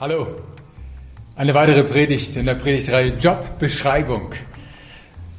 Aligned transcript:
Hallo. 0.00 0.28
Eine 1.34 1.54
weitere 1.54 1.82
Predigt 1.82 2.36
in 2.36 2.46
der 2.46 2.54
Predigtreihe 2.54 3.16
Jobbeschreibung. 3.16 4.30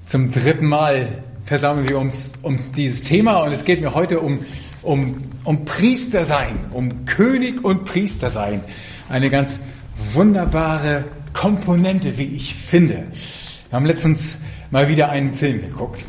Zum 0.05 0.31
dritten 0.31 0.65
Mal 0.65 1.07
versammeln 1.45 1.87
wir 1.87 1.97
uns 1.97 2.33
um 2.41 2.59
dieses 2.75 3.03
Thema 3.03 3.35
und 3.35 3.53
es 3.53 3.63
geht 3.63 3.79
mir 3.79 3.95
heute 3.95 4.19
um, 4.19 4.43
um, 4.81 5.23
um 5.45 5.63
Priester 5.63 6.25
sein, 6.25 6.59
um 6.71 7.05
König 7.05 7.63
und 7.63 7.85
Priester 7.85 8.29
sein. 8.29 8.61
Eine 9.07 9.29
ganz 9.29 9.61
wunderbare 10.11 11.05
Komponente, 11.31 12.17
wie 12.17 12.35
ich 12.35 12.53
finde. 12.53 13.05
Wir 13.69 13.77
haben 13.77 13.85
letztens 13.85 14.35
mal 14.71 14.89
wieder 14.89 15.07
einen 15.07 15.31
Film 15.31 15.61
geguckt. 15.61 16.03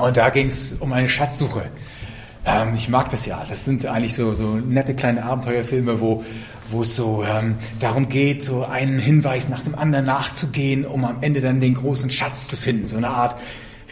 Und 0.00 0.16
da 0.16 0.30
ging 0.30 0.48
es 0.48 0.74
um 0.80 0.92
eine 0.92 1.08
Schatzsuche. 1.08 1.64
Ähm, 2.44 2.74
ich 2.74 2.88
mag 2.88 3.10
das 3.10 3.26
ja. 3.26 3.44
Das 3.48 3.64
sind 3.64 3.86
eigentlich 3.86 4.14
so, 4.14 4.34
so 4.34 4.56
nette 4.56 4.94
kleine 4.94 5.24
Abenteuerfilme, 5.24 6.00
wo, 6.00 6.24
wo 6.70 6.82
es 6.82 6.96
so 6.96 7.24
ähm, 7.24 7.56
darum 7.80 8.08
geht, 8.08 8.44
so 8.44 8.64
einen 8.64 8.98
Hinweis 8.98 9.48
nach 9.48 9.60
dem 9.60 9.74
anderen 9.74 10.06
nachzugehen, 10.06 10.84
um 10.84 11.04
am 11.04 11.18
Ende 11.22 11.40
dann 11.40 11.60
den 11.60 11.74
großen 11.74 12.10
Schatz 12.10 12.48
zu 12.48 12.56
finden. 12.56 12.88
So 12.88 12.96
eine 12.96 13.08
Art 13.08 13.36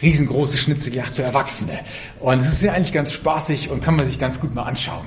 riesengroße 0.01 0.57
Schnitzeljagd 0.57 1.15
für 1.15 1.23
Erwachsene. 1.23 1.79
Und 2.19 2.41
es 2.41 2.53
ist 2.53 2.61
ja 2.61 2.73
eigentlich 2.73 2.93
ganz 2.93 3.11
spaßig 3.11 3.69
und 3.69 3.83
kann 3.83 3.95
man 3.95 4.07
sich 4.07 4.19
ganz 4.19 4.39
gut 4.39 4.55
mal 4.55 4.63
anschauen. 4.63 5.05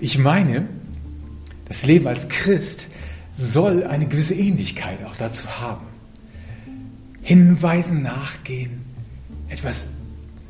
Ich 0.00 0.18
meine, 0.18 0.66
das 1.66 1.86
Leben 1.86 2.06
als 2.06 2.28
Christ 2.28 2.86
soll 3.32 3.84
eine 3.84 4.06
gewisse 4.06 4.34
Ähnlichkeit 4.34 4.98
auch 5.06 5.16
dazu 5.16 5.48
haben. 5.60 5.86
Hinweisen 7.22 8.02
nachgehen, 8.02 8.84
etwas 9.48 9.86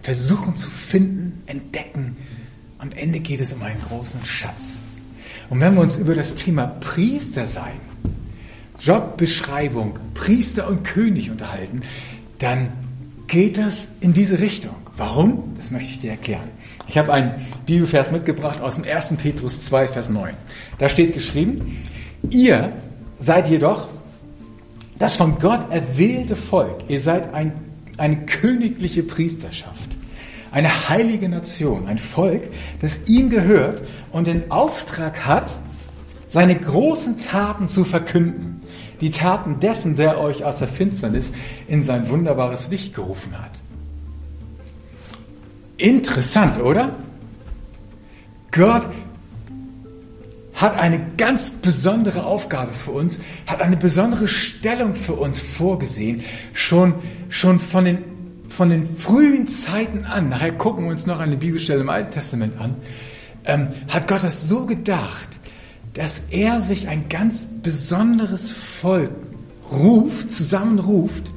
versuchen 0.04 0.54
zu 0.54 0.68
finden, 0.68 1.42
entdecken. 1.46 2.16
Am 2.78 2.90
Ende 2.94 3.20
geht 3.20 3.40
es 3.40 3.54
um 3.54 3.62
einen 3.62 3.80
großen 3.88 4.22
Schatz. 4.26 4.82
Und 5.48 5.60
wenn 5.60 5.74
wir 5.74 5.80
uns 5.80 5.96
über 5.96 6.14
das 6.14 6.34
Thema 6.34 6.66
Priester 6.66 7.46
sein, 7.46 7.80
Jobbeschreibung, 8.78 9.98
Priester 10.12 10.68
und 10.68 10.84
König 10.84 11.30
unterhalten, 11.30 11.80
dann 12.38 12.68
geht 13.28 13.56
das 13.56 13.88
in 14.00 14.12
diese 14.12 14.40
Richtung. 14.40 14.76
Warum? 14.98 15.54
Das 15.56 15.70
möchte 15.70 15.92
ich 15.92 16.00
dir 16.00 16.10
erklären. 16.10 16.50
Ich 16.86 16.98
habe 16.98 17.10
einen 17.10 17.32
Bibelvers 17.64 18.12
mitgebracht 18.12 18.60
aus 18.60 18.74
dem 18.74 18.84
1. 18.84 19.14
Petrus 19.16 19.64
2, 19.64 19.88
Vers 19.88 20.10
9. 20.10 20.34
Da 20.76 20.90
steht 20.90 21.14
geschrieben, 21.14 21.78
ihr 22.28 22.72
seid 23.18 23.48
jedoch 23.48 23.88
das 24.98 25.16
von 25.16 25.38
Gott 25.38 25.70
erwählte 25.72 26.36
Volk. 26.36 26.84
Ihr 26.88 27.00
seid 27.00 27.32
ein, 27.32 27.52
eine 27.96 28.26
königliche 28.26 29.02
Priesterschaft 29.02 29.93
eine 30.54 30.88
heilige 30.88 31.28
Nation, 31.28 31.88
ein 31.88 31.98
Volk, 31.98 32.44
das 32.80 33.06
ihm 33.06 33.28
gehört 33.28 33.82
und 34.12 34.28
den 34.28 34.52
Auftrag 34.52 35.26
hat, 35.26 35.50
seine 36.28 36.54
großen 36.54 37.18
Taten 37.18 37.66
zu 37.66 37.84
verkünden. 37.84 38.60
Die 39.00 39.10
Taten 39.10 39.58
dessen, 39.58 39.96
der 39.96 40.20
euch 40.20 40.44
aus 40.44 40.60
der 40.60 40.68
Finsternis 40.68 41.32
in 41.66 41.82
sein 41.82 42.08
wunderbares 42.08 42.70
Licht 42.70 42.94
gerufen 42.94 43.32
hat. 43.36 43.60
Interessant, 45.76 46.60
oder? 46.60 46.94
Gott 48.52 48.86
hat 50.54 50.78
eine 50.78 51.04
ganz 51.16 51.50
besondere 51.50 52.24
Aufgabe 52.24 52.72
für 52.72 52.92
uns, 52.92 53.18
hat 53.48 53.60
eine 53.60 53.76
besondere 53.76 54.28
Stellung 54.28 54.94
für 54.94 55.14
uns 55.14 55.40
vorgesehen, 55.40 56.22
schon, 56.52 56.94
schon 57.28 57.58
von 57.58 57.84
den 57.86 58.13
von 58.54 58.70
den 58.70 58.84
frühen 58.84 59.48
Zeiten 59.48 60.04
an, 60.04 60.28
nachher 60.28 60.52
gucken 60.52 60.84
wir 60.84 60.92
uns 60.92 61.06
noch 61.06 61.18
eine 61.18 61.36
Bibelstelle 61.36 61.80
im 61.80 61.90
Alten 61.90 62.12
Testament 62.12 62.58
an, 62.60 62.76
ähm, 63.44 63.68
hat 63.88 64.08
Gott 64.08 64.22
das 64.22 64.48
so 64.48 64.64
gedacht, 64.64 65.40
dass 65.94 66.24
er 66.30 66.60
sich 66.60 66.88
ein 66.88 67.08
ganz 67.08 67.46
besonderes 67.62 68.50
Volk 68.50 69.10
ruft, 69.70 70.30
zusammenruft, 70.30 71.32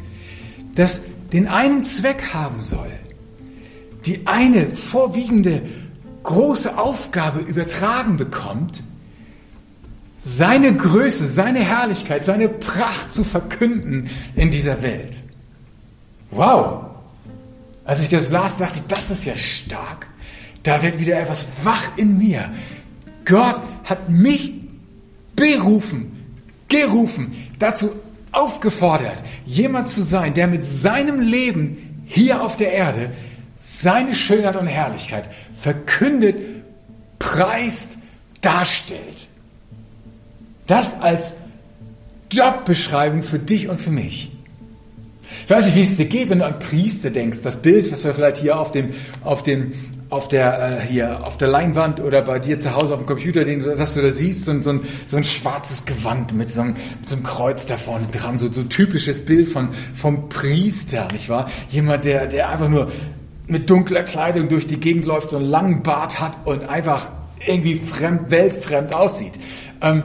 das 0.75 1.01
den 1.33 1.47
einen 1.47 1.83
Zweck 1.83 2.33
haben 2.33 2.61
soll, 2.61 2.91
die 4.05 4.27
eine 4.27 4.69
vorwiegende 4.69 5.61
große 6.23 6.77
Aufgabe 6.77 7.39
übertragen 7.39 8.17
bekommt, 8.17 8.83
seine 10.19 10.75
Größe, 10.75 11.25
seine 11.25 11.59
Herrlichkeit, 11.59 12.25
seine 12.25 12.49
Pracht 12.49 13.11
zu 13.11 13.23
verkünden 13.23 14.09
in 14.35 14.51
dieser 14.51 14.81
Welt. 14.81 15.21
Wow! 16.31 16.96
Als 17.87 18.01
ich 18.01 18.09
das 18.09 18.29
las, 18.29 18.57
dachte 18.57 18.79
ich, 18.79 18.87
das 18.87 19.09
ist 19.09 19.25
ja 19.25 19.35
stark. 19.37 20.07
Da 20.63 20.83
wird 20.83 20.99
wieder 20.99 21.19
etwas 21.21 21.45
wach 21.63 21.91
in 21.95 22.17
mir. 22.17 22.51
Gott 23.23 23.61
hat 23.85 24.09
mich 24.09 24.53
berufen, 25.37 26.11
gerufen, 26.67 27.31
dazu 27.59 27.91
aufgefordert, 28.33 29.23
jemand 29.45 29.87
zu 29.87 30.03
sein, 30.03 30.33
der 30.33 30.47
mit 30.47 30.65
seinem 30.65 31.21
Leben 31.21 32.03
hier 32.05 32.41
auf 32.41 32.57
der 32.57 32.73
Erde 32.73 33.11
seine 33.57 34.13
Schönheit 34.13 34.57
und 34.57 34.67
Herrlichkeit 34.67 35.29
verkündet, 35.55 36.35
preist, 37.19 37.97
darstellt. 38.41 39.27
Das 40.67 40.99
als 40.99 41.35
Jobbeschreibung 42.33 43.23
für 43.23 43.39
dich 43.39 43.69
und 43.69 43.79
für 43.79 43.91
mich. 43.91 44.36
Ich 45.43 45.49
weiß 45.49 45.65
nicht, 45.65 45.75
wie 45.75 45.81
es 45.81 45.97
dir 45.97 46.05
geht, 46.05 46.29
wenn 46.29 46.39
du 46.39 46.45
an 46.45 46.59
Priester 46.59 47.09
denkst. 47.09 47.39
Das 47.43 47.57
Bild, 47.57 47.91
was 47.91 48.03
wir 48.03 48.13
vielleicht 48.13 48.37
hier 48.37 48.59
auf 48.59 48.71
dem, 48.71 48.89
auf 49.23 49.43
dem, 49.43 49.73
auf 50.09 50.27
der, 50.27 50.81
äh, 50.81 50.85
hier, 50.85 51.25
auf 51.25 51.37
der 51.37 51.47
Leinwand 51.49 51.99
oder 51.99 52.21
bei 52.21 52.39
dir 52.39 52.59
zu 52.59 52.73
Hause 52.73 52.93
auf 52.93 53.01
dem 53.01 53.05
Computer, 53.05 53.43
den 53.43 53.59
dass 53.61 53.93
du 53.93 54.01
da 54.01 54.09
siehst, 54.09 54.45
so, 54.45 54.61
so, 54.61 54.71
ein, 54.71 54.81
so 55.05 55.17
ein 55.17 55.23
schwarzes 55.23 55.85
Gewand 55.85 56.33
mit 56.33 56.49
so, 56.49 56.61
einem, 56.61 56.73
mit 56.99 57.09
so 57.09 57.15
einem 57.15 57.23
Kreuz 57.23 57.65
da 57.65 57.77
vorne 57.77 58.07
dran, 58.11 58.37
so, 58.37 58.51
so 58.51 58.63
typisches 58.63 59.25
Bild 59.25 59.49
von, 59.49 59.69
vom 59.95 60.29
Priester, 60.29 61.07
nicht 61.11 61.29
wahr? 61.29 61.49
Jemand, 61.69 62.05
der, 62.05 62.27
der 62.27 62.49
einfach 62.49 62.69
nur 62.69 62.91
mit 63.47 63.69
dunkler 63.69 64.03
Kleidung 64.03 64.49
durch 64.49 64.67
die 64.67 64.79
Gegend 64.79 65.05
läuft, 65.05 65.31
so 65.31 65.37
einen 65.37 65.47
langen 65.47 65.83
Bart 65.83 66.19
hat 66.19 66.37
und 66.45 66.67
einfach 66.67 67.09
irgendwie 67.45 67.75
fremd, 67.75 68.29
weltfremd 68.31 68.93
aussieht. 68.93 69.33
Ähm, 69.81 70.03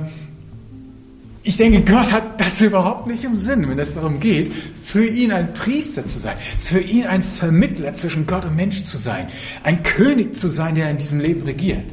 ich 1.45 1.57
denke, 1.57 1.81
Gott 1.81 2.13
hat 2.13 2.41
das 2.41 2.61
überhaupt 2.61 3.07
nicht 3.09 3.25
im 3.25 3.37
Sinn, 3.37 3.69
wenn 3.69 3.79
es 3.79 3.95
darum 3.95 4.21
geht, 4.21 4.53
für 4.83 5.07
ihn 5.07 5.33
ein 5.33 5.53
Priester 5.53 6.07
zu 6.07 6.19
sein, 6.19 6.37
für 6.61 6.81
ihn 6.81 7.07
ein 7.07 7.23
Vermittler 7.23 7.95
zwischen 7.95 8.27
Gott 8.27 8.45
und 8.45 8.55
Mensch 8.55 8.85
zu 8.85 8.97
sein, 8.97 9.27
ein 9.65 9.83
König 9.83 10.37
zu 10.37 10.49
sein, 10.49 10.77
der 10.77 10.91
in 10.91 10.99
diesem 10.99 11.19
Leben 11.19 11.43
regiert. 11.43 11.85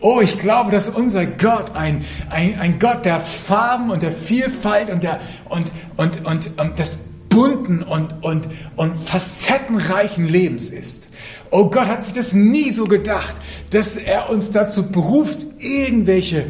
Oh, 0.00 0.20
ich 0.20 0.38
glaube, 0.38 0.70
dass 0.70 0.88
unser 0.88 1.26
Gott 1.26 1.74
ein, 1.74 2.04
ein, 2.30 2.58
ein 2.58 2.78
Gott 2.78 3.04
der 3.04 3.20
Farben 3.20 3.90
und 3.90 4.02
der 4.02 4.12
Vielfalt 4.12 4.90
und, 4.90 5.02
der, 5.02 5.20
und, 5.48 5.70
und, 5.96 6.24
und, 6.24 6.58
und 6.58 6.78
des 6.78 6.98
bunten 7.28 7.82
und, 7.82 8.22
und, 8.22 8.48
und 8.76 8.96
facettenreichen 8.96 10.26
Lebens 10.28 10.70
ist. 10.70 11.08
Oh 11.50 11.70
Gott 11.70 11.86
hat 11.86 12.04
sich 12.04 12.14
das 12.14 12.32
nie 12.32 12.70
so 12.70 12.84
gedacht, 12.84 13.34
dass 13.70 13.96
er 13.96 14.30
uns 14.30 14.50
dazu 14.50 14.90
beruft, 14.90 15.38
irgendwelche 15.58 16.46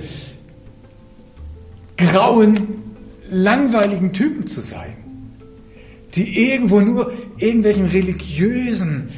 grauen, 1.99 2.79
langweiligen 3.31 4.13
Typen 4.13 4.47
zu 4.47 4.61
sein, 4.61 4.97
die 6.15 6.51
irgendwo 6.51 6.81
nur 6.81 7.13
irgendwelchen 7.37 7.87
religiösen, 7.87 9.11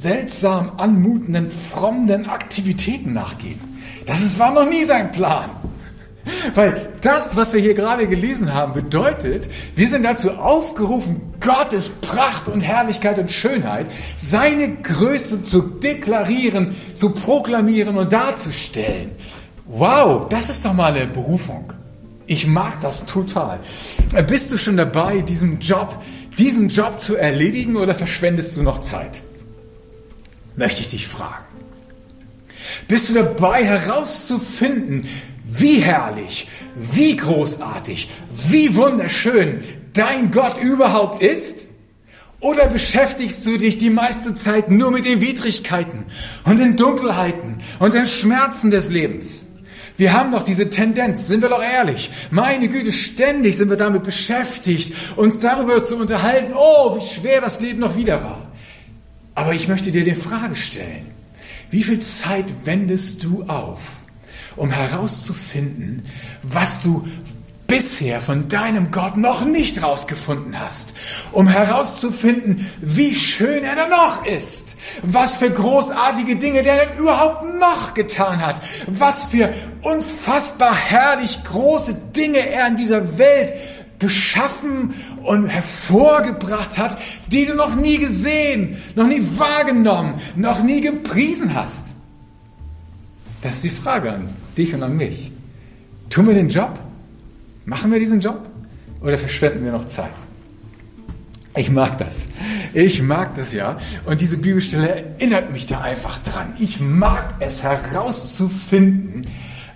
seltsam 0.00 0.72
anmutenden, 0.76 1.50
frommen 1.50 2.26
Aktivitäten 2.26 3.12
nachgehen. 3.12 3.58
Das 4.06 4.38
war 4.38 4.52
noch 4.52 4.68
nie 4.68 4.84
sein 4.84 5.10
Plan. 5.10 5.50
Weil 6.54 6.92
das, 7.00 7.36
was 7.36 7.52
wir 7.52 7.60
hier 7.60 7.74
gerade 7.74 8.06
gelesen 8.06 8.54
haben, 8.54 8.74
bedeutet, 8.74 9.48
wir 9.74 9.88
sind 9.88 10.04
dazu 10.04 10.30
aufgerufen, 10.32 11.20
Gottes 11.40 11.88
Pracht 11.88 12.46
und 12.46 12.60
Herrlichkeit 12.60 13.18
und 13.18 13.32
Schönheit, 13.32 13.88
seine 14.16 14.76
Größe 14.76 15.42
zu 15.42 15.62
deklarieren, 15.62 16.76
zu 16.94 17.10
proklamieren 17.10 17.96
und 17.96 18.12
darzustellen. 18.12 19.10
Wow, 19.66 20.28
das 20.28 20.48
ist 20.48 20.64
doch 20.64 20.74
mal 20.74 20.94
eine 20.94 21.08
Berufung. 21.08 21.72
Ich 22.26 22.46
mag 22.46 22.80
das 22.80 23.06
total. 23.06 23.60
Bist 24.26 24.52
du 24.52 24.58
schon 24.58 24.76
dabei, 24.76 25.20
diesen 25.20 25.60
Job, 25.60 26.02
diesen 26.38 26.68
Job 26.68 27.00
zu 27.00 27.16
erledigen 27.16 27.76
oder 27.76 27.94
verschwendest 27.94 28.56
du 28.56 28.62
noch 28.62 28.80
Zeit? 28.80 29.22
Möchte 30.56 30.80
ich 30.80 30.88
dich 30.88 31.08
fragen. 31.08 31.44
Bist 32.88 33.10
du 33.10 33.14
dabei 33.14 33.64
herauszufinden, 33.64 35.08
wie 35.44 35.80
herrlich, 35.80 36.48
wie 36.76 37.16
großartig, 37.16 38.08
wie 38.30 38.74
wunderschön 38.74 39.62
dein 39.92 40.30
Gott 40.30 40.58
überhaupt 40.58 41.22
ist? 41.22 41.66
Oder 42.40 42.66
beschäftigst 42.66 43.46
du 43.46 43.56
dich 43.56 43.78
die 43.78 43.90
meiste 43.90 44.34
Zeit 44.34 44.68
nur 44.68 44.90
mit 44.90 45.04
den 45.04 45.20
Widrigkeiten 45.20 46.04
und 46.44 46.58
den 46.58 46.76
Dunkelheiten 46.76 47.58
und 47.78 47.94
den 47.94 48.06
Schmerzen 48.06 48.70
des 48.70 48.90
Lebens? 48.90 49.46
Wir 49.96 50.12
haben 50.12 50.32
doch 50.32 50.42
diese 50.42 50.70
Tendenz, 50.70 51.26
sind 51.26 51.42
wir 51.42 51.48
doch 51.48 51.62
ehrlich. 51.62 52.10
Meine 52.30 52.68
Güte, 52.68 52.92
ständig 52.92 53.56
sind 53.56 53.70
wir 53.70 53.76
damit 53.76 54.02
beschäftigt, 54.02 54.94
uns 55.16 55.38
darüber 55.38 55.84
zu 55.84 55.96
unterhalten, 55.96 56.52
oh, 56.56 56.96
wie 56.96 57.06
schwer 57.06 57.40
das 57.40 57.60
Leben 57.60 57.80
noch 57.80 57.96
wieder 57.96 58.22
war. 58.22 58.52
Aber 59.34 59.54
ich 59.54 59.68
möchte 59.68 59.92
dir 59.92 60.04
die 60.04 60.14
Frage 60.14 60.56
stellen, 60.56 61.06
wie 61.70 61.82
viel 61.82 62.00
Zeit 62.00 62.46
wendest 62.64 63.24
du 63.24 63.44
auf, 63.44 64.00
um 64.56 64.70
herauszufinden, 64.70 66.04
was 66.42 66.82
du 66.82 67.06
bisher 67.72 68.20
von 68.20 68.48
deinem 68.48 68.90
Gott 68.90 69.16
noch 69.16 69.46
nicht 69.46 69.82
rausgefunden 69.82 70.60
hast, 70.60 70.92
um 71.32 71.48
herauszufinden, 71.48 72.70
wie 72.82 73.14
schön 73.14 73.64
er 73.64 73.74
da 73.74 73.88
noch 73.88 74.26
ist, 74.26 74.76
was 75.02 75.36
für 75.36 75.48
großartige 75.48 76.36
Dinge 76.36 76.64
der 76.64 76.84
denn 76.84 76.98
überhaupt 76.98 77.46
noch 77.58 77.94
getan 77.94 78.44
hat, 78.44 78.60
was 78.88 79.24
für 79.24 79.54
unfassbar 79.80 80.74
herrlich 80.74 81.42
große 81.44 81.94
Dinge 82.14 82.46
er 82.46 82.66
in 82.66 82.76
dieser 82.76 83.16
Welt 83.16 83.54
geschaffen 83.98 84.92
und 85.22 85.48
hervorgebracht 85.48 86.76
hat, 86.76 86.98
die 87.28 87.46
du 87.46 87.54
noch 87.54 87.74
nie 87.74 87.96
gesehen, 87.96 88.82
noch 88.96 89.06
nie 89.06 89.22
wahrgenommen, 89.38 90.16
noch 90.36 90.62
nie 90.62 90.82
gepriesen 90.82 91.54
hast. 91.54 91.86
Das 93.40 93.54
ist 93.54 93.64
die 93.64 93.70
Frage 93.70 94.12
an 94.12 94.28
dich 94.58 94.74
und 94.74 94.82
an 94.82 94.94
mich. 94.94 95.32
Tun 96.10 96.26
wir 96.26 96.34
den 96.34 96.50
Job? 96.50 96.78
Machen 97.64 97.92
wir 97.92 97.98
diesen 97.98 98.20
Job 98.20 98.48
oder 99.00 99.18
verschwenden 99.18 99.64
wir 99.64 99.72
noch 99.72 99.88
Zeit? 99.88 100.10
Ich 101.54 101.70
mag 101.70 101.98
das. 101.98 102.26
Ich 102.72 103.02
mag 103.02 103.34
das 103.34 103.52
ja. 103.52 103.76
Und 104.06 104.20
diese 104.20 104.38
Bibelstelle 104.38 104.88
erinnert 105.18 105.52
mich 105.52 105.66
da 105.66 105.82
einfach 105.82 106.18
dran. 106.22 106.54
Ich 106.58 106.80
mag 106.80 107.34
es 107.40 107.62
herauszufinden, 107.62 109.26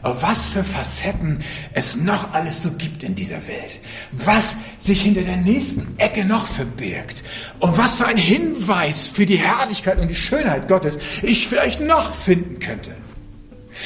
was 0.03 0.47
für 0.47 0.65
Facetten 0.65 1.39
es 1.75 1.97
noch 1.97 2.33
alles 2.33 2.63
so 2.63 2.71
gibt 2.73 3.03
in 3.03 3.15
dieser 3.15 3.47
Welt. 3.47 3.81
Was 4.13 4.57
sich 4.79 5.03
hinter 5.03 5.23
der 5.23 5.37
nächsten 5.37 5.87
Ecke 5.99 6.25
noch 6.25 6.47
verbirgt. 6.47 7.25
Und 7.61 7.77
was 7.77 7.97
für 7.97 8.07
ein 8.07 8.17
Hinweis 8.17 9.07
für 9.07 9.27
die 9.27 9.37
Herrlichkeit 9.37 9.99
und 9.99 10.09
die 10.09 10.15
Schönheit 10.15 10.69
Gottes 10.69 10.99
ich 11.23 11.47
vielleicht 11.47 11.81
noch 11.81 12.15
finden 12.15 12.59
könnte. 12.59 12.93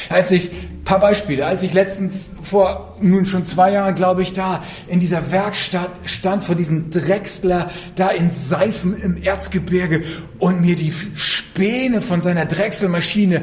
Als 0.09 0.31
ich 0.31 0.51
paar 0.85 1.01
Beispiele. 1.01 1.47
Als 1.47 1.63
ich 1.63 1.73
letztens 1.73 2.31
vor 2.43 2.97
nun 3.01 3.27
schon 3.27 3.47
zwei 3.47 3.73
Jahren, 3.73 3.95
glaube 3.95 4.23
ich, 4.23 4.33
da 4.33 4.63
in 4.89 5.01
dieser 5.01 5.31
Werkstatt 5.31 5.91
stand 6.05 6.45
vor 6.45 6.55
diesem 6.55 6.91
Drechsler 6.91 7.71
da 7.95 8.09
in 8.09 8.31
Seifen 8.31 9.01
im 9.01 9.23
Erzgebirge 9.23 10.03
und 10.39 10.61
mir 10.61 10.77
die 10.77 10.93
Späne 11.15 12.01
von 12.01 12.23
seiner 12.23 12.47
Drechselmaschine 12.47 13.43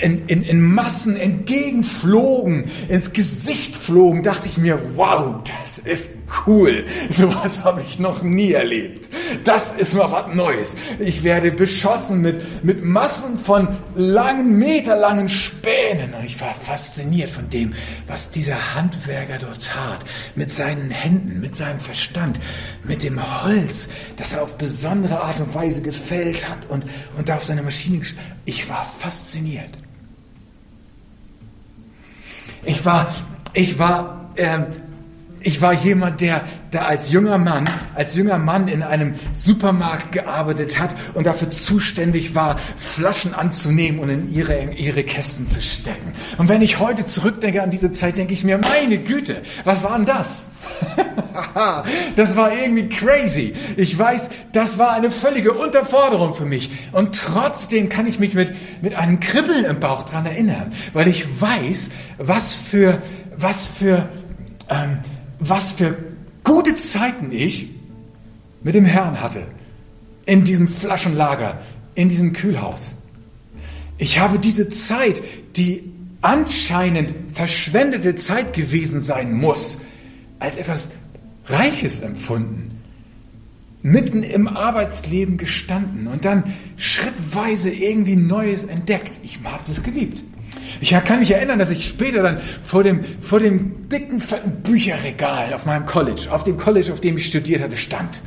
in, 0.00 0.26
in, 0.26 0.42
in 0.42 0.62
Massen 0.62 1.16
entgegenflogen, 1.16 2.70
ins 2.88 3.12
Gesicht 3.12 3.74
flogen, 3.74 4.22
dachte 4.22 4.48
ich 4.48 4.58
mir, 4.58 4.78
wow, 4.94 5.36
das 5.44 5.78
ist 5.78 6.12
cool. 6.46 6.84
Sowas 7.10 7.64
habe 7.64 7.82
ich 7.82 7.98
noch 7.98 8.22
nie 8.22 8.52
erlebt. 8.52 9.08
Das 9.44 9.72
ist 9.72 9.94
mal 9.94 10.10
was 10.10 10.34
Neues. 10.34 10.76
Ich 10.98 11.22
werde 11.22 11.52
beschossen 11.52 12.20
mit, 12.20 12.64
mit 12.64 12.84
Massen 12.84 13.38
von 13.38 13.68
langen, 13.94 14.58
meterlangen 14.58 15.28
Spänen. 15.28 16.14
Und 16.14 16.24
ich 16.24 16.40
war 16.40 16.54
fasziniert 16.54 17.30
von 17.30 17.48
dem, 17.50 17.74
was 18.06 18.30
dieser 18.30 18.74
Handwerker 18.74 19.38
dort 19.38 19.66
tat. 19.66 20.00
Mit 20.34 20.50
seinen 20.50 20.90
Händen, 20.90 21.40
mit 21.40 21.56
seinem 21.56 21.80
Verstand, 21.80 22.40
mit 22.84 23.02
dem 23.02 23.20
Holz, 23.42 23.88
das 24.16 24.32
er 24.32 24.42
auf 24.42 24.56
besondere 24.56 25.20
Art 25.20 25.40
und 25.40 25.54
Weise 25.54 25.82
gefällt 25.82 26.48
hat 26.48 26.66
und, 26.68 26.84
und 27.16 27.28
da 27.28 27.36
auf 27.36 27.44
seine 27.44 27.62
Maschine. 27.62 27.88
Ich 28.44 28.68
war 28.68 28.84
fasziniert. 28.84 29.70
Ich 32.64 32.84
war, 32.84 33.14
ich 33.54 33.78
war, 33.78 34.30
äh, 34.36 34.60
ich 35.48 35.62
war 35.62 35.72
jemand, 35.72 36.20
der 36.20 36.42
da 36.70 36.82
als 36.82 37.10
junger 37.10 37.38
Mann, 37.38 37.64
als 37.94 38.14
junger 38.14 38.36
Mann 38.36 38.68
in 38.68 38.82
einem 38.82 39.14
Supermarkt 39.32 40.12
gearbeitet 40.12 40.78
hat 40.78 40.94
und 41.14 41.26
dafür 41.26 41.50
zuständig 41.50 42.34
war, 42.34 42.58
Flaschen 42.76 43.32
anzunehmen 43.32 43.98
und 43.98 44.10
in 44.10 44.30
ihre, 44.30 44.54
in 44.54 44.72
ihre 44.72 45.04
Kästen 45.04 45.48
zu 45.48 45.62
stecken. 45.62 46.12
Und 46.36 46.50
wenn 46.50 46.60
ich 46.60 46.80
heute 46.80 47.06
zurückdenke 47.06 47.62
an 47.62 47.70
diese 47.70 47.92
Zeit, 47.92 48.18
denke 48.18 48.34
ich 48.34 48.44
mir, 48.44 48.58
meine 48.58 48.98
Güte, 48.98 49.40
was 49.64 49.82
war 49.82 49.96
denn 49.96 50.04
das? 50.04 50.42
das 52.16 52.36
war 52.36 52.52
irgendwie 52.52 52.90
crazy. 52.90 53.54
Ich 53.78 53.98
weiß, 53.98 54.28
das 54.52 54.76
war 54.76 54.92
eine 54.92 55.10
völlige 55.10 55.54
Unterforderung 55.54 56.34
für 56.34 56.44
mich. 56.44 56.70
Und 56.92 57.18
trotzdem 57.18 57.88
kann 57.88 58.06
ich 58.06 58.18
mich 58.18 58.34
mit, 58.34 58.52
mit 58.82 58.94
einem 58.96 59.18
Kribbeln 59.18 59.64
im 59.64 59.80
Bauch 59.80 60.02
dran 60.02 60.26
erinnern, 60.26 60.74
weil 60.92 61.08
ich 61.08 61.40
weiß, 61.40 61.88
was 62.18 62.54
für, 62.54 63.00
was 63.34 63.66
für, 63.66 64.10
ähm, 64.68 64.98
was 65.38 65.72
für 65.72 65.96
gute 66.44 66.76
Zeiten 66.76 67.32
ich 67.32 67.70
mit 68.62 68.74
dem 68.74 68.84
Herrn 68.84 69.20
hatte. 69.20 69.42
In 70.26 70.44
diesem 70.44 70.68
Flaschenlager, 70.68 71.58
in 71.94 72.08
diesem 72.08 72.32
Kühlhaus. 72.32 72.94
Ich 73.98 74.18
habe 74.18 74.38
diese 74.38 74.68
Zeit, 74.68 75.22
die 75.56 75.90
anscheinend 76.20 77.14
verschwendete 77.32 78.14
Zeit 78.14 78.52
gewesen 78.52 79.00
sein 79.00 79.32
muss, 79.32 79.78
als 80.38 80.56
etwas 80.56 80.88
Reiches 81.46 82.00
empfunden. 82.00 82.70
Mitten 83.82 84.22
im 84.22 84.48
Arbeitsleben 84.48 85.38
gestanden 85.38 86.08
und 86.08 86.24
dann 86.24 86.44
schrittweise 86.76 87.70
irgendwie 87.70 88.16
Neues 88.16 88.64
entdeckt. 88.64 89.18
Ich 89.22 89.38
habe 89.44 89.62
das 89.66 89.82
geliebt. 89.82 90.22
Ich 90.80 90.90
kann 90.90 91.20
mich 91.20 91.30
erinnern, 91.30 91.58
dass 91.58 91.70
ich 91.70 91.86
später 91.86 92.22
dann 92.22 92.38
vor 92.40 92.82
dem, 92.82 93.02
vor 93.02 93.40
dem 93.40 93.88
dicken, 93.88 94.20
fetten 94.20 94.62
Bücherregal 94.62 95.52
auf 95.52 95.66
meinem 95.66 95.86
College, 95.86 96.28
auf 96.30 96.44
dem 96.44 96.56
College, 96.56 96.92
auf 96.92 97.00
dem 97.00 97.16
ich 97.18 97.26
studiert 97.26 97.62
hatte, 97.62 97.76
stand. 97.76 98.20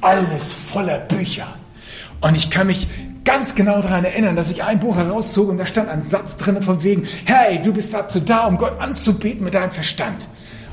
Alles 0.00 0.52
voller 0.52 0.98
Bücher. 1.00 1.46
Und 2.20 2.36
ich 2.36 2.50
kann 2.50 2.66
mich 2.66 2.86
ganz 3.24 3.54
genau 3.54 3.80
daran 3.82 4.04
erinnern, 4.04 4.36
dass 4.36 4.50
ich 4.50 4.62
ein 4.62 4.80
Buch 4.80 4.96
herauszog 4.96 5.48
und 5.48 5.58
da 5.58 5.66
stand 5.66 5.88
ein 5.88 6.04
Satz 6.04 6.36
drin 6.36 6.62
von 6.62 6.82
wegen, 6.82 7.06
hey, 7.26 7.60
du 7.62 7.72
bist 7.72 7.92
dazu 7.92 8.20
da, 8.20 8.46
um 8.46 8.56
Gott 8.56 8.80
anzubeten 8.80 9.44
mit 9.44 9.54
deinem 9.54 9.70
Verstand. 9.70 10.26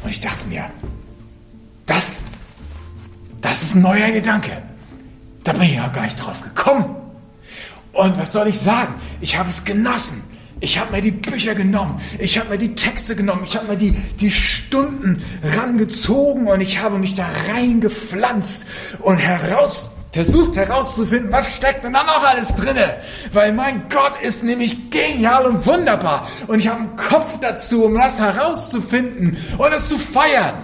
Und 0.03 0.09
ich 0.09 0.19
dachte 0.19 0.47
mir, 0.47 0.65
das, 1.85 2.21
das 3.41 3.63
ist 3.63 3.75
ein 3.75 3.81
neuer 3.81 4.11
Gedanke. 4.11 4.51
Da 5.43 5.53
bin 5.53 5.63
ich 5.63 5.75
ja 5.75 5.87
gar 5.89 6.03
nicht 6.03 6.17
drauf 6.17 6.41
gekommen. 6.41 6.95
Und 7.93 8.17
was 8.17 8.33
soll 8.33 8.47
ich 8.47 8.59
sagen? 8.59 8.95
Ich 9.21 9.37
habe 9.37 9.49
es 9.49 9.63
genossen. 9.63 10.21
Ich 10.59 10.79
habe 10.79 10.91
mir 10.91 11.01
die 11.01 11.11
Bücher 11.11 11.53
genommen, 11.53 12.01
ich 12.17 12.37
habe 12.39 12.49
mir 12.49 12.57
die 12.57 12.73
Texte 12.73 13.15
genommen, 13.15 13.43
ich 13.45 13.55
habe 13.55 13.67
mir 13.67 13.77
die, 13.77 13.91
die 13.91 14.31
Stunden 14.31 15.23
rangezogen 15.43 16.47
und 16.47 16.61
ich 16.61 16.81
habe 16.81 16.97
mich 16.97 17.13
da 17.13 17.27
reingepflanzt 17.49 18.65
und 18.99 19.17
heraus, 19.17 19.89
versucht 20.11 20.55
herauszufinden, 20.55 21.31
was 21.31 21.53
steckt 21.53 21.83
denn 21.83 21.93
da 21.93 22.03
noch 22.03 22.23
alles 22.23 22.55
drinne. 22.55 22.97
Weil 23.33 23.53
mein 23.53 23.83
Gott 23.89 24.19
ist 24.21 24.43
nämlich 24.43 24.89
genial 24.89 25.45
und 25.45 25.63
wunderbar 25.65 26.27
und 26.47 26.59
ich 26.59 26.67
habe 26.67 26.79
einen 26.79 26.95
Kopf 26.95 27.39
dazu, 27.39 27.85
um 27.85 27.95
das 27.95 28.19
herauszufinden 28.19 29.37
und 29.59 29.71
es 29.73 29.87
zu 29.87 29.97
feiern. 29.97 30.55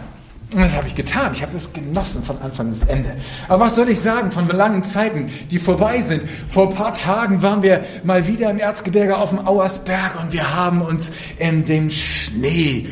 Und 0.54 0.62
das 0.62 0.76
habe 0.76 0.88
ich 0.88 0.96
getan. 0.96 1.32
Ich 1.34 1.42
habe 1.42 1.52
das 1.52 1.74
genossen 1.74 2.24
von 2.24 2.40
Anfang 2.42 2.70
bis 2.70 2.84
Ende. 2.84 3.16
Aber 3.48 3.66
was 3.66 3.76
soll 3.76 3.90
ich 3.90 4.00
sagen 4.00 4.32
von 4.32 4.48
langen 4.48 4.84
Zeiten, 4.84 5.30
die 5.50 5.58
vorbei 5.58 6.02
sind? 6.02 6.24
Vor 6.48 6.70
ein 6.70 6.76
paar 6.76 6.94
Tagen 6.94 7.42
waren 7.42 7.64
wir 7.64 7.84
mal 8.04 8.28
wieder 8.28 8.52
im 8.52 8.60
Erzgebirge 8.60 9.18
auf 9.18 9.32
dem 9.32 9.48
Auersberg 9.48 10.20
und 10.22 10.32
wir 10.32 10.56
haben 10.56 10.82
uns 10.82 11.12
in 11.40 11.66
dem 11.66 11.90
Schnee 11.90 12.88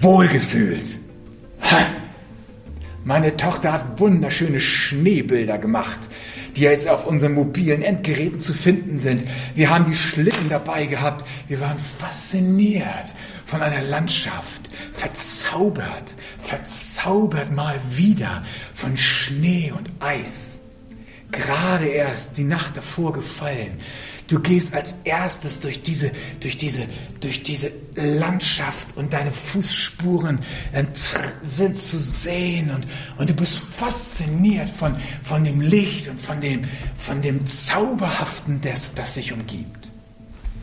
wohlgefühlt. 0.00 0.98
Ha! 1.62 1.86
Meine 3.04 3.36
Tochter 3.36 3.72
hat 3.72 3.98
wunderschöne 3.98 4.60
Schneebilder 4.60 5.58
gemacht, 5.58 6.00
die 6.56 6.62
jetzt 6.62 6.88
auf 6.88 7.06
unseren 7.06 7.34
mobilen 7.34 7.82
Endgeräten 7.82 8.40
zu 8.40 8.54
finden 8.54 8.98
sind. 8.98 9.24
Wir 9.54 9.70
haben 9.70 9.86
die 9.86 9.94
Schlitten 9.94 10.48
dabei 10.48 10.86
gehabt. 10.86 11.26
Wir 11.48 11.60
waren 11.60 11.78
fasziniert 11.78 13.14
von 13.52 13.60
einer 13.60 13.82
Landschaft, 13.82 14.70
verzaubert, 14.94 16.14
verzaubert 16.38 17.52
mal 17.52 17.78
wieder 17.90 18.42
von 18.72 18.96
Schnee 18.96 19.70
und 19.76 19.90
Eis. 20.00 20.60
Gerade 21.30 21.86
erst 21.86 22.38
die 22.38 22.44
Nacht 22.44 22.78
davor 22.78 23.12
gefallen. 23.12 23.76
Du 24.26 24.40
gehst 24.40 24.72
als 24.72 24.94
erstes 25.04 25.60
durch 25.60 25.82
diese, 25.82 26.12
durch 26.40 26.56
diese, 26.56 26.86
durch 27.20 27.42
diese 27.42 27.70
Landschaft 27.94 28.96
und 28.96 29.12
deine 29.12 29.32
Fußspuren 29.32 30.38
sind 31.42 31.76
zu 31.76 31.98
sehen 31.98 32.70
und, 32.70 32.88
und 33.18 33.28
du 33.28 33.34
bist 33.34 33.64
fasziniert 33.64 34.70
von, 34.70 34.96
von 35.22 35.44
dem 35.44 35.60
Licht 35.60 36.08
und 36.08 36.18
von 36.18 36.40
dem, 36.40 36.62
von 36.96 37.20
dem 37.20 37.44
Zauberhaften, 37.44 38.62
das, 38.62 38.94
das 38.94 39.12
sich 39.12 39.30
umgibt. 39.30 39.90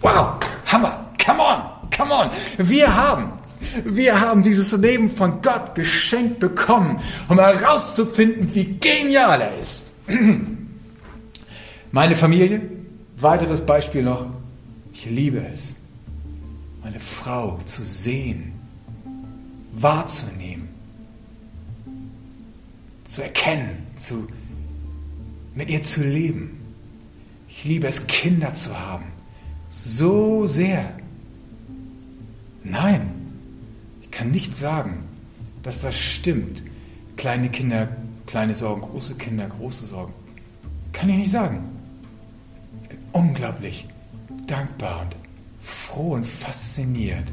Wow, 0.02 0.40
Hammer, 0.66 1.14
come 1.24 1.40
on, 1.40 1.79
come 2.00 2.14
on. 2.14 2.30
Wir 2.58 2.96
haben 2.96 3.40
wir 3.84 4.20
haben 4.20 4.42
dieses 4.42 4.72
Leben 4.72 5.10
von 5.10 5.42
Gott 5.42 5.76
geschenkt 5.76 6.40
bekommen, 6.40 7.00
um 7.28 7.40
herauszufinden, 7.40 8.54
wie 8.56 8.78
genial 8.80 9.42
er 9.42 9.60
ist. 9.60 9.84
Meine 11.92 12.16
Familie, 12.16 12.62
weiteres 13.18 13.62
Beispiel 13.62 14.04
noch, 14.04 14.28
ich 14.94 15.06
liebe 15.06 15.40
es, 15.52 15.76
meine 16.84 17.00
Frau 17.00 17.60
zu 17.66 17.84
sehen, 17.84 18.54
wahrzunehmen, 19.74 20.70
zu 23.06 23.22
erkennen, 23.22 23.88
zu, 23.98 24.28
mit 25.56 25.70
ihr 25.70 25.84
zu 25.84 26.04
leben. 26.04 26.60
Ich 27.48 27.66
liebe 27.66 27.88
es, 27.88 28.08
Kinder 28.08 28.54
zu 28.54 28.78
haben. 28.80 29.06
So 29.70 30.48
sehr. 30.48 30.94
Nein, 32.64 33.12
ich 34.02 34.12
kann 34.12 34.32
nicht 34.32 34.56
sagen, 34.56 35.04
dass 35.64 35.82
das 35.82 35.98
stimmt. 35.98 36.64
Kleine 37.18 37.50
Kinder, 37.50 37.90
kleine 38.28 38.56
Sorgen, 38.56 38.82
große 38.82 39.16
Kinder, 39.16 39.48
große 39.48 39.86
Sorgen. 39.86 40.14
Kann 40.94 41.10
ich 41.10 41.18
nicht 41.18 41.32
sagen. 41.32 41.64
Ich 42.84 42.90
bin 42.90 43.00
unglaublich 43.12 43.88
dankbar 44.48 45.02
und 45.02 45.16
froh 45.62 46.14
und 46.14 46.26
fasziniert 46.26 47.32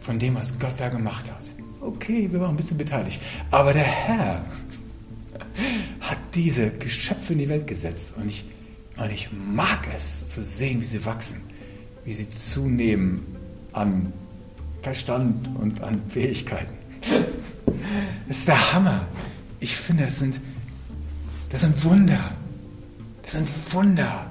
von 0.00 0.18
dem, 0.18 0.34
was 0.34 0.58
Gott 0.58 0.74
da 0.78 0.88
gemacht 0.88 1.30
hat. 1.30 1.42
Okay, 1.80 2.28
wir 2.30 2.40
waren 2.40 2.50
ein 2.50 2.56
bisschen 2.56 2.78
beteiligt. 2.78 3.20
Aber 3.50 3.72
der 3.72 3.84
Herr 3.84 4.44
hat 6.00 6.18
diese 6.34 6.70
Geschöpfe 6.70 7.32
in 7.32 7.40
die 7.40 7.48
Welt 7.48 7.66
gesetzt 7.66 8.14
und 8.16 8.28
ich, 8.28 8.44
und 8.96 9.10
ich 9.10 9.28
mag 9.32 9.86
es 9.96 10.28
zu 10.28 10.42
sehen, 10.42 10.80
wie 10.80 10.86
sie 10.86 11.04
wachsen, 11.04 11.40
wie 12.04 12.12
sie 12.12 12.30
zunehmen 12.30 13.37
an 13.72 14.12
Verstand 14.82 15.50
und 15.56 15.82
an 15.82 16.00
Fähigkeiten. 16.08 16.74
Das 18.26 18.38
ist 18.38 18.48
der 18.48 18.72
Hammer. 18.72 19.06
Ich 19.60 19.76
finde, 19.76 20.04
das 20.04 20.18
sind, 20.18 20.40
das 21.50 21.60
sind 21.62 21.84
Wunder. 21.84 22.32
Das 23.22 23.32
sind 23.32 23.48
Wunder. 23.72 24.26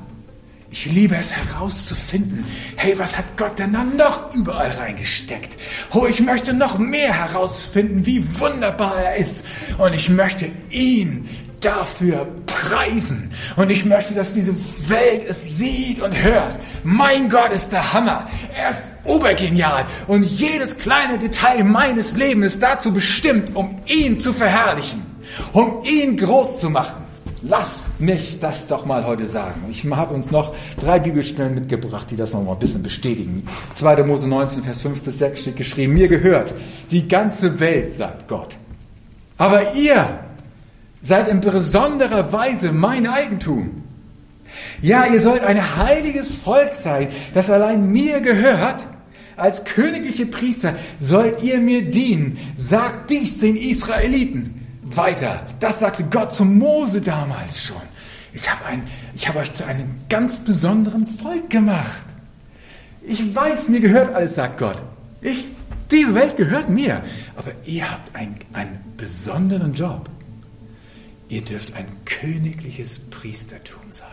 Ich 0.70 0.86
liebe 0.86 1.16
es 1.16 1.32
herauszufinden, 1.32 2.46
hey, 2.76 3.00
was 3.00 3.18
hat 3.18 3.38
Gott 3.38 3.58
denn 3.58 3.74
dann 3.74 3.96
noch 3.96 4.34
überall 4.34 4.72
reingesteckt? 4.72 5.58
Oh, 5.94 6.06
ich 6.08 6.20
möchte 6.20 6.54
noch 6.54 6.78
mehr 6.78 7.14
herausfinden, 7.14 8.06
wie 8.06 8.40
wunderbar 8.40 8.98
er 8.98 9.16
ist. 9.16 9.44
Und 9.78 9.94
ich 9.94 10.10
möchte 10.10 10.50
ihn 10.70 11.28
dafür 11.62 12.28
preisen. 12.70 13.32
Und 13.56 13.72
ich 13.72 13.86
möchte, 13.86 14.14
dass 14.14 14.34
diese 14.34 14.54
Welt 14.90 15.24
es 15.24 15.58
sieht 15.58 16.02
und 16.02 16.12
hört. 16.22 16.56
Mein 16.84 17.30
Gott 17.30 17.52
ist 17.52 17.72
der 17.72 17.94
Hammer. 17.94 18.28
Er 18.56 18.70
ist 18.70 18.84
obergenial. 19.04 19.86
Und 20.08 20.24
jedes 20.24 20.78
kleine 20.78 21.18
Detail 21.18 21.64
meines 21.64 22.18
Lebens 22.18 22.54
ist 22.54 22.64
dazu 22.64 22.94
bestimmt, 22.94 23.56
um 23.56 23.80
ihn 23.86 24.20
zu 24.20 24.34
verherrlichen, 24.34 25.06
um 25.54 25.84
ihn 25.84 26.18
groß 26.18 26.60
zu 26.60 26.70
machen. 26.70 27.08
Lass 27.44 27.92
mich 28.00 28.40
das 28.40 28.68
doch 28.68 28.86
mal 28.86 29.06
heute 29.06 29.28
sagen. 29.28 29.66
Ich 29.70 29.86
habe 29.86 30.14
uns 30.14 30.32
noch 30.32 30.56
drei 30.80 31.00
Bibelstellen 31.00 31.54
mitgebracht, 31.54 32.10
die 32.10 32.16
das 32.16 32.34
noch 32.34 32.44
mal 32.44 32.54
ein 32.54 32.60
bisschen 32.60 32.82
bestätigen. 32.82 33.48
2. 33.76 34.04
Mose 34.04 34.28
19, 34.28 34.64
Vers 34.64 34.82
5 34.82 35.02
bis 35.04 35.20
6 35.20 35.42
steht 35.42 35.56
geschrieben, 35.56 35.94
mir 35.94 36.08
gehört 36.08 36.54
die 36.90 37.08
ganze 37.08 37.60
Welt, 37.60 37.94
sagt 37.94 38.28
Gott. 38.28 38.56
Aber 39.38 39.76
ihr 39.76 40.20
seid 41.08 41.30
in 41.30 41.40
besonderer 41.40 42.34
Weise 42.34 42.74
mein 42.74 43.08
Eigentum. 43.08 43.84
Ja, 44.82 45.06
ihr 45.06 45.22
sollt 45.22 45.42
ein 45.42 45.78
heiliges 45.78 46.30
Volk 46.30 46.74
sein, 46.74 47.08
das 47.34 47.50
allein 47.50 47.92
mir 47.92 48.20
gehört. 48.20 48.86
Als 49.38 49.64
königliche 49.64 50.26
Priester 50.26 50.76
sollt 51.00 51.42
ihr 51.42 51.60
mir 51.60 51.90
dienen. 51.90 52.38
Sagt 52.58 53.10
dies 53.10 53.38
den 53.38 53.56
Israeliten 53.56 54.68
weiter. 54.84 55.46
Das 55.60 55.80
sagte 55.80 56.04
Gott 56.04 56.34
zu 56.34 56.44
Mose 56.44 57.00
damals 57.00 57.64
schon. 57.64 57.82
Ich 58.34 58.50
habe 58.50 58.62
ich 59.16 59.36
euch 59.36 59.54
zu 59.54 59.66
einem 59.66 59.96
ganz 60.10 60.40
besonderen 60.40 61.08
Volk 61.08 61.50
gemacht. 61.50 62.06
Ich 63.04 63.34
weiß, 63.34 63.70
mir 63.70 63.80
gehört 63.80 64.14
alles, 64.14 64.36
sagt 64.36 64.58
Gott. 64.58 64.84
Ich, 65.22 65.48
diese 65.90 66.14
Welt 66.14 66.36
gehört 66.36 66.70
mir. 66.70 67.02
Aber 67.36 67.52
ihr 67.66 67.90
habt 67.90 68.14
ein, 68.14 68.36
einen 68.54 68.80
besonderen 68.98 69.74
Job. 69.74 70.10
Ihr 71.30 71.42
dürft 71.42 71.76
ein 71.76 71.88
königliches 72.06 73.00
Priestertum 73.00 73.92
sein. 73.92 74.08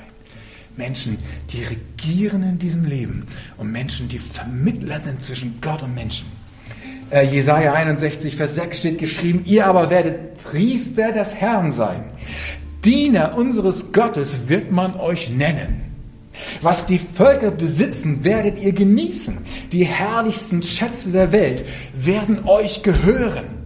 Menschen, 0.76 1.18
die 1.50 1.62
regieren 1.62 2.42
in 2.42 2.58
diesem 2.58 2.84
Leben 2.84 3.26
und 3.56 3.70
Menschen, 3.70 4.08
die 4.08 4.18
Vermittler 4.18 4.98
sind 4.98 5.22
zwischen 5.22 5.60
Gott 5.60 5.82
und 5.82 5.94
Menschen. 5.94 6.26
Äh, 7.10 7.26
Jesaja 7.26 7.74
61, 7.74 8.34
Vers 8.34 8.56
6 8.56 8.78
steht 8.78 8.98
geschrieben, 8.98 9.42
ihr 9.44 9.66
aber 9.66 9.90
werdet 9.90 10.42
Priester 10.42 11.12
des 11.12 11.34
Herrn 11.34 11.72
sein. 11.72 12.04
Diener 12.84 13.36
unseres 13.36 13.92
Gottes 13.92 14.48
wird 14.48 14.72
man 14.72 14.96
euch 14.96 15.30
nennen. 15.30 15.82
Was 16.60 16.86
die 16.86 16.98
Völker 16.98 17.52
besitzen, 17.52 18.24
werdet 18.24 18.60
ihr 18.60 18.72
genießen. 18.72 19.38
Die 19.70 19.84
herrlichsten 19.84 20.62
Schätze 20.64 21.12
der 21.12 21.30
Welt 21.30 21.64
werden 21.94 22.44
euch 22.44 22.82
gehören. 22.82 23.63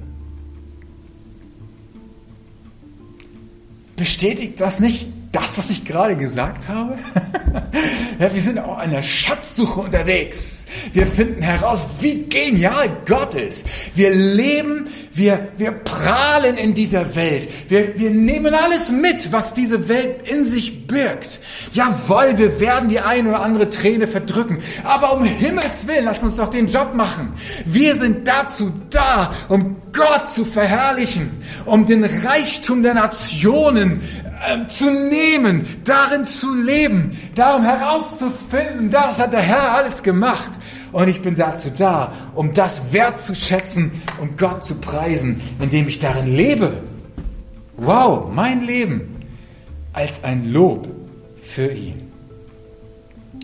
Bestätigt 3.98 4.60
das 4.60 4.78
nicht 4.78 5.08
das, 5.32 5.58
was 5.58 5.70
ich 5.70 5.84
gerade 5.84 6.16
gesagt 6.16 6.68
habe? 6.68 6.96
ja, 8.20 8.32
wir 8.32 8.40
sind 8.40 8.60
auch 8.60 8.78
an 8.78 8.92
der 8.92 9.02
Schatzsuche 9.02 9.80
unterwegs. 9.80 10.62
Wir 10.92 11.06
finden 11.06 11.42
heraus, 11.42 11.80
wie 12.00 12.24
genial 12.24 12.90
Gott 13.06 13.34
ist. 13.34 13.66
Wir 13.94 14.14
leben, 14.14 14.86
wir, 15.12 15.48
wir 15.56 15.72
prahlen 15.72 16.56
in 16.56 16.74
dieser 16.74 17.14
Welt. 17.14 17.48
Wir, 17.68 17.98
wir 17.98 18.10
nehmen 18.10 18.54
alles 18.54 18.90
mit, 18.90 19.32
was 19.32 19.54
diese 19.54 19.88
Welt 19.88 20.28
in 20.28 20.44
sich 20.44 20.86
birgt. 20.86 21.40
Jawohl, 21.72 22.38
wir 22.38 22.60
werden 22.60 22.88
die 22.88 23.00
eine 23.00 23.30
oder 23.30 23.42
andere 23.42 23.70
Träne 23.70 24.06
verdrücken. 24.06 24.58
Aber 24.84 25.14
um 25.14 25.24
Himmels 25.24 25.86
Willen, 25.86 26.04
lass 26.04 26.22
uns 26.22 26.36
doch 26.36 26.48
den 26.48 26.68
Job 26.68 26.94
machen. 26.94 27.32
Wir 27.64 27.96
sind 27.96 28.26
dazu 28.26 28.72
da, 28.90 29.32
um 29.48 29.76
Gott 29.92 30.30
zu 30.30 30.44
verherrlichen, 30.44 31.30
um 31.64 31.86
den 31.86 32.04
Reichtum 32.04 32.82
der 32.82 32.94
Nationen 32.94 34.00
äh, 34.46 34.66
zu 34.66 34.90
nehmen, 34.90 35.66
darin 35.84 36.24
zu 36.24 36.54
leben, 36.54 37.18
darum 37.34 37.64
herauszufinden, 37.64 38.90
das 38.90 39.18
hat 39.18 39.32
der 39.32 39.40
Herr 39.40 39.74
alles 39.74 40.02
gemacht. 40.02 40.52
Und 40.92 41.08
ich 41.08 41.22
bin 41.22 41.34
dazu 41.34 41.70
da, 41.76 42.12
um 42.34 42.54
das 42.54 42.92
wertzuschätzen 42.92 43.90
und 44.20 44.38
Gott 44.38 44.64
zu 44.64 44.76
preisen, 44.76 45.40
indem 45.60 45.88
ich 45.88 45.98
darin 45.98 46.34
lebe. 46.34 46.82
Wow, 47.76 48.30
mein 48.32 48.62
Leben 48.62 49.16
als 49.92 50.24
ein 50.24 50.52
Lob 50.52 50.88
für 51.40 51.70
ihn. 51.70 52.08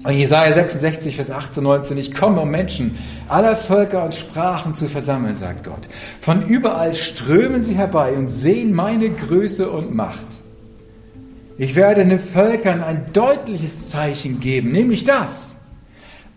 Und 0.05 0.15
Jesaja 0.15 0.53
66, 0.53 1.17
Vers 1.17 1.31
18, 1.31 1.63
19, 1.63 1.97
ich 1.97 2.15
komme, 2.15 2.43
um 2.43 2.51
Menschen 2.51 2.97
aller 3.29 3.57
Völker 3.57 4.05
und 4.05 4.15
Sprachen 4.15 4.75
zu 4.75 4.87
versammeln, 4.87 5.35
sagt 5.35 5.65
Gott. 5.65 5.89
Von 6.21 6.47
überall 6.47 6.95
strömen 6.95 7.65
sie 7.65 7.75
herbei 7.75 8.13
und 8.13 8.29
sehen 8.29 8.75
meine 8.75 9.09
Größe 9.09 9.71
und 9.71 9.95
Macht. 9.95 10.27
Ich 11.57 11.75
werde 11.75 12.05
den 12.05 12.19
Völkern 12.19 12.83
ein 12.83 13.07
deutliches 13.13 13.91
Zeichen 13.91 14.41
geben, 14.41 14.73
nämlich 14.73 15.05
das. 15.05 15.54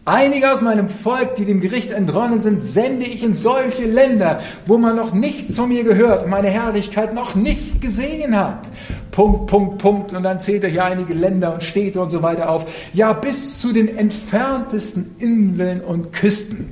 Einige 0.08 0.54
aus 0.54 0.62
meinem 0.62 0.88
Volk, 0.88 1.36
die 1.36 1.44
dem 1.44 1.60
Gericht 1.60 1.92
entronnen 1.92 2.42
sind, 2.42 2.64
sende 2.64 3.04
ich 3.04 3.24
in 3.24 3.36
solche 3.36 3.84
Länder, 3.84 4.40
wo 4.66 4.78
man 4.78 4.96
noch 4.96 5.14
nichts 5.14 5.56
von 5.56 5.68
mir 5.68 5.84
gehört 5.84 6.24
und 6.24 6.30
meine 6.30 6.48
Herrlichkeit 6.48 7.14
noch 7.14 7.36
nicht 7.36 7.82
gesehen 7.82 8.34
hat. 8.40 8.72
Punkt, 9.12 9.48
Punkt, 9.48 9.80
Punkt. 9.80 10.14
Und 10.14 10.24
dann 10.24 10.40
zählt 10.40 10.64
er 10.64 10.70
hier 10.70 10.86
einige 10.86 11.14
Länder 11.14 11.54
und 11.54 11.62
Städte 11.62 12.00
und 12.00 12.10
so 12.10 12.22
weiter 12.22 12.50
auf. 12.50 12.66
Ja, 12.94 13.12
bis 13.12 13.60
zu 13.60 13.74
den 13.74 13.98
entferntesten 13.98 15.14
Inseln 15.20 15.82
und 15.82 16.14
Küsten 16.14 16.70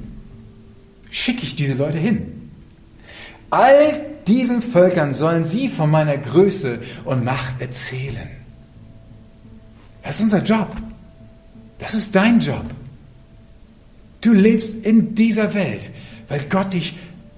schicke 1.11 1.43
ich 1.43 1.57
diese 1.57 1.73
Leute 1.73 1.97
hin. 1.97 2.51
All 3.49 3.99
diesen 4.27 4.61
Völkern 4.61 5.13
sollen 5.13 5.43
sie 5.43 5.67
von 5.67 5.91
meiner 5.91 6.17
Größe 6.17 6.79
und 7.03 7.25
Macht 7.25 7.59
erzählen. 7.59 8.29
Das 10.03 10.15
ist 10.15 10.21
unser 10.21 10.41
Job. 10.41 10.69
Das 11.79 11.93
ist 11.93 12.15
dein 12.15 12.39
Job. 12.39 12.63
Du 14.25 14.33
lebst 14.33 14.83
in 14.83 15.13
dieser 15.13 15.53
Welt, 15.53 15.91
weil 16.29 16.39
Gott 16.49 16.73
dich 16.73 16.95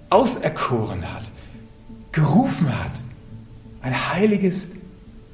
auserkoren 0.10 1.14
hat, 1.14 1.30
gerufen 2.14 2.70
hat, 2.70 3.04
ein 3.82 4.14
heiliges, 4.14 4.68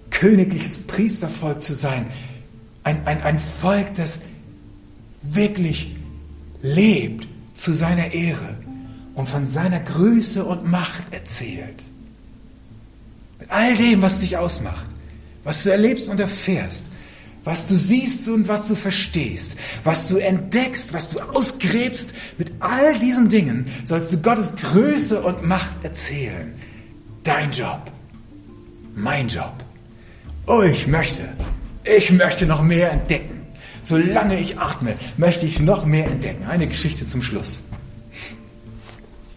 königliches 0.10 0.79
Priestervolk 0.79 1.62
zu 1.62 1.75
sein. 1.75 2.07
Ein, 2.83 3.05
ein, 3.05 3.22
ein 3.22 3.38
Volk, 3.38 3.93
das 3.93 4.22
wirklich 5.22 5.95
lebt 6.63 7.27
zu 7.53 7.74
seiner 7.74 8.15
Ehre 8.15 8.57
und 9.13 9.29
von 9.29 9.45
seiner 9.45 9.79
Größe 9.79 10.43
und 10.43 10.65
Macht 10.65 11.13
erzählt. 11.13 11.83
Mit 13.39 13.51
all 13.51 13.75
dem, 13.75 14.01
was 14.01 14.17
dich 14.17 14.38
ausmacht, 14.38 14.88
was 15.43 15.62
du 15.62 15.69
erlebst 15.69 16.10
und 16.10 16.19
erfährst, 16.19 16.88
was 17.43 17.67
du 17.67 17.75
siehst 17.75 18.27
und 18.29 18.47
was 18.47 18.67
du 18.67 18.75
verstehst, 18.75 19.57
was 19.83 20.07
du 20.07 20.17
entdeckst, 20.17 20.93
was 20.93 21.09
du 21.09 21.19
ausgräbst, 21.19 22.13
mit 22.38 22.51
all 22.59 22.97
diesen 23.00 23.29
Dingen 23.29 23.65
sollst 23.85 24.13
du 24.13 24.21
Gottes 24.21 24.55
Größe 24.55 25.21
und 25.21 25.43
Macht 25.43 25.83
erzählen. 25.83 26.53
Dein 27.23 27.51
Job, 27.51 27.91
mein 28.95 29.27
Job. 29.27 29.53
Oh, 30.47 30.62
ich 30.62 30.88
möchte, 30.88 31.23
ich 31.83 32.12
möchte 32.12 32.45
noch 32.45 32.62
mehr 32.62 32.91
entdecken. 32.91 33.41
Solange 33.83 34.39
ich 34.39 34.57
atme, 34.57 34.95
möchte 35.17 35.45
ich 35.45 35.59
noch 35.59 35.85
mehr 35.85 36.05
entdecken. 36.07 36.45
Eine 36.45 36.67
Geschichte 36.67 37.05
zum 37.05 37.21
Schluss. 37.21 37.59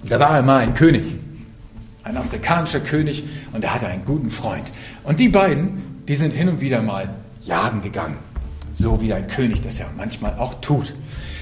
Da 0.05 0.21
war 0.21 0.31
einmal 0.31 0.61
ein 0.61 0.75
König, 0.75 1.05
ein 2.05 2.17
afrikanischer 2.17 2.79
König, 2.79 3.25
und 3.53 3.65
er 3.65 3.75
hatte 3.75 3.89
einen 3.89 4.05
guten 4.05 4.31
Freund. 4.31 4.65
Und 5.03 5.19
die 5.19 5.29
beiden, 5.29 6.05
die 6.07 6.15
sind 6.15 6.33
hin 6.33 6.49
und 6.49 6.61
wieder 6.61 6.81
mal 6.81 7.09
jagen 7.47 7.83
gegangen. 7.83 8.19
So 8.79 9.01
wie 9.01 9.13
ein 9.13 9.27
König 9.27 9.63
das 9.63 9.79
ja 9.79 9.87
manchmal 9.97 10.35
auch 10.39 10.55
tut. 10.61 10.93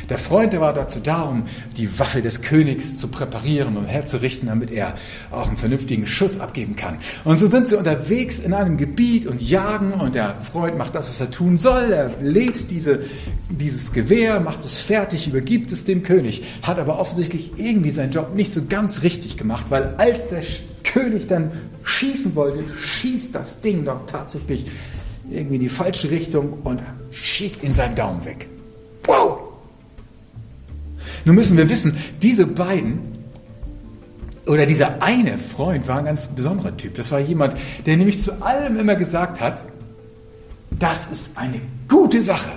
Der 0.09 0.19
Freund, 0.19 0.53
der 0.53 0.61
war 0.61 0.75
dazu 0.75 1.01
da, 1.01 1.23
um 1.23 1.45
die 1.77 1.99
Waffe 1.99 2.21
des 2.21 2.43
Königs 2.43 2.99
zu 2.99 3.09
präparieren 3.09 3.77
und 3.77 3.87
herzurichten, 3.87 4.49
damit 4.49 4.71
er 4.71 4.95
auch 5.31 5.49
einen 5.49 5.57
vernünftigen 5.57 6.07
Schuss 6.07 6.39
abgeben 6.39 6.77
kann. 6.77 6.99
Und 7.25 7.39
so 7.39 7.47
sind 7.47 7.69
sie 7.69 7.79
unterwegs 7.79 8.39
in 8.39 8.53
einem 8.53 8.77
Gebiet 8.77 9.27
und 9.27 9.41
jagen 9.41 9.93
und 9.93 10.15
der 10.15 10.35
Freund 10.35 10.77
macht 10.77 10.95
das, 10.95 11.09
was 11.09 11.21
er 11.21 11.31
tun 11.31 11.57
soll. 11.57 11.91
Er 11.91 12.11
lädt 12.21 12.71
diese, 12.71 13.05
dieses 13.49 13.93
Gewehr, 13.93 14.41
macht 14.41 14.65
es 14.65 14.79
fertig, 14.79 15.27
übergibt 15.27 15.73
es 15.73 15.85
dem 15.85 16.03
König, 16.03 16.43
hat 16.63 16.79
aber 16.79 16.99
offensichtlich 16.99 17.53
irgendwie 17.57 17.91
seinen 17.91 18.13
Job 18.13 18.35
nicht 18.35 18.53
so 18.53 18.63
ganz 18.69 19.03
richtig 19.03 19.39
gemacht, 19.39 19.67
weil 19.71 19.95
als 19.97 20.29
der 20.29 20.43
König 20.83 21.29
dann 21.29 21.51
schießen 21.83 22.35
wollte, 22.35 22.65
schießt 22.79 23.35
das 23.35 23.61
Ding 23.63 23.85
doch 23.87 24.05
tatsächlich 24.07 24.67
irgendwie 25.31 25.57
in 25.57 25.61
die 25.61 25.69
falsche 25.69 26.11
Richtung 26.11 26.55
und 26.65 26.83
schießt 27.11 27.63
ihn 27.63 27.75
seinen 27.75 27.95
Daumen 27.95 28.25
weg. 28.25 28.49
Wow! 29.05 29.41
Nun 31.25 31.35
müssen 31.35 31.57
wir 31.57 31.69
wissen, 31.69 31.97
diese 32.23 32.47
beiden 32.47 32.99
oder 34.47 34.67
dieser 34.67 35.03
eine 35.03 35.39
Freund 35.39 35.89
war 35.89 35.99
ein 35.99 36.05
ganz 36.05 36.27
besonderer 36.27 36.77
Typ. 36.77 36.95
Das 36.97 37.11
war 37.11 37.21
jemand, 37.21 37.57
der 37.87 37.97
nämlich 37.97 38.23
zu 38.23 38.43
allem 38.43 38.79
immer 38.79 38.95
gesagt 38.95 39.41
hat, 39.41 39.65
das 40.79 41.07
ist 41.07 41.31
eine 41.37 41.61
gute 41.89 42.23
Sache. 42.23 42.53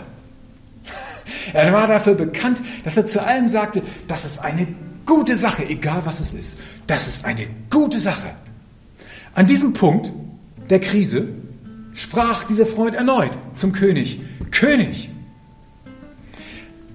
Er 1.54 1.72
war 1.72 1.88
dafür 1.88 2.16
bekannt, 2.16 2.62
dass 2.84 2.98
er 2.98 3.08
zu 3.08 3.26
allem 3.26 3.48
sagte, 3.48 3.82
das 4.08 4.26
ist 4.26 4.40
eine 4.40 4.68
gute 5.06 5.36
Sache, 5.38 5.68
egal 5.68 6.02
was 6.04 6.20
es 6.20 6.34
ist. 6.34 6.60
Das 6.88 7.08
ist 7.08 7.24
eine 7.24 7.48
gute 7.70 8.00
Sache. 8.00 8.30
An 9.34 9.48
diesem 9.48 9.72
Punkt 9.74 10.12
der 10.70 10.80
Krise 10.80 11.28
sprach 11.98 12.44
dieser 12.44 12.68
Freund 12.68 12.96
erneut 12.96 13.32
zum 13.56 13.74
König, 13.74 14.22
König, 14.52 15.10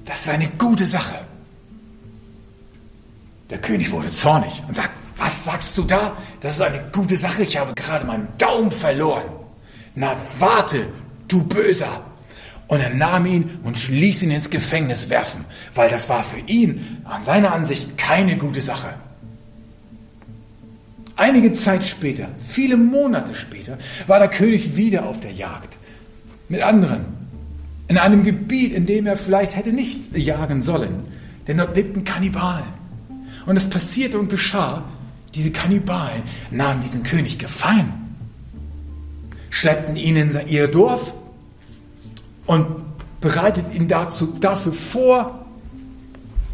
das 0.04 0.22
ist 0.22 0.28
eine 0.28 0.48
gute 0.58 0.86
Sache. 0.86 1.16
Der 3.50 3.58
König 3.58 3.90
wurde 3.90 4.10
zornig 4.10 4.62
und 4.66 4.76
sagt, 4.76 4.92
was 5.18 5.44
sagst 5.44 5.76
du 5.76 5.82
da? 5.82 6.16
Das 6.40 6.52
ist 6.52 6.62
eine 6.62 6.82
gute 6.92 7.18
Sache, 7.18 7.42
ich 7.42 7.56
habe 7.56 7.74
gerade 7.74 8.06
meinen 8.06 8.28
Daumen 8.38 8.70
verloren. 8.70 9.24
Na 9.94 10.16
warte, 10.38 10.86
du 11.28 11.42
Böser. 11.42 12.04
Und 12.68 12.80
er 12.80 12.94
nahm 12.94 13.26
ihn 13.26 13.58
und 13.64 13.88
ließ 13.88 14.22
ihn 14.22 14.30
ins 14.30 14.48
Gefängnis 14.48 15.10
werfen, 15.10 15.44
weil 15.74 15.90
das 15.90 16.08
war 16.08 16.22
für 16.22 16.38
ihn 16.38 17.02
an 17.04 17.24
seiner 17.24 17.52
Ansicht 17.52 17.98
keine 17.98 18.38
gute 18.38 18.62
Sache. 18.62 18.94
Einige 21.16 21.52
Zeit 21.52 21.84
später, 21.84 22.28
viele 22.38 22.76
Monate 22.76 23.34
später, 23.34 23.78
war 24.06 24.18
der 24.18 24.28
König 24.28 24.76
wieder 24.76 25.06
auf 25.06 25.20
der 25.20 25.32
Jagd 25.32 25.78
mit 26.48 26.62
anderen. 26.62 27.04
In 27.88 27.98
einem 27.98 28.22
Gebiet, 28.22 28.72
in 28.72 28.86
dem 28.86 29.06
er 29.06 29.16
vielleicht 29.16 29.56
hätte 29.56 29.72
nicht 29.72 30.16
jagen 30.16 30.62
sollen, 30.62 31.04
denn 31.46 31.58
dort 31.58 31.76
lebten 31.76 32.04
Kannibalen. 32.04 32.64
Und 33.44 33.56
es 33.56 33.68
passierte 33.68 34.18
und 34.18 34.30
geschah, 34.30 34.84
diese 35.34 35.50
Kannibalen 35.50 36.22
nahmen 36.50 36.80
diesen 36.80 37.02
König 37.02 37.38
gefangen, 37.38 37.92
schleppten 39.50 39.96
ihn 39.96 40.16
in 40.16 40.48
ihr 40.48 40.68
Dorf 40.68 41.12
und 42.46 42.66
bereiteten 43.20 43.72
ihn 43.72 43.88
dazu, 43.88 44.34
dafür 44.40 44.72
vor, 44.72 45.46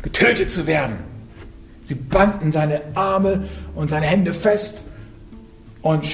getötet 0.02 0.50
zu 0.50 0.66
werden. 0.66 1.07
Sie 1.88 1.94
banden 1.94 2.52
seine 2.52 2.82
Arme 2.92 3.48
und 3.74 3.88
seine 3.88 4.04
Hände 4.04 4.34
fest 4.34 4.74
und, 5.80 6.06